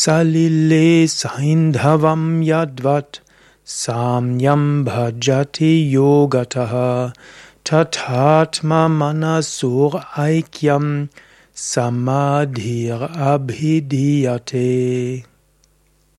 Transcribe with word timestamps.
सलिले 0.00 0.86
सैन्धवं 1.12 2.20
यद्वत् 2.48 3.18
साम्यं 3.72 4.62
भजति 4.84 5.70
योगतः 5.94 6.72
गतः 6.72 7.82
तथात्ममनसो 7.82 9.76
ऐक्यं 10.26 10.86
समधि 11.68 12.78
अभिधीयते 13.34 14.50